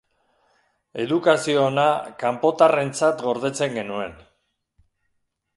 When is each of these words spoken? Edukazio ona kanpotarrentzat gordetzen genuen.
Edukazio 1.03 1.61
ona 1.73 1.83
kanpotarrentzat 2.25 3.23
gordetzen 3.29 3.79
genuen. 3.81 4.21